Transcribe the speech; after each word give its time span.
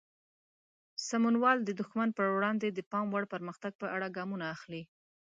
سمونوال 1.07 1.57
د 1.63 1.69
دښمن 1.79 2.09
پر 2.17 2.25
وړاندې 2.35 2.67
د 2.69 2.79
پام 2.91 3.05
وړ 3.09 3.23
پرمختګ 3.33 3.71
په 3.81 3.87
اړه 3.95 4.07
ګامونه 4.17 4.45
اخلي. 4.55 4.83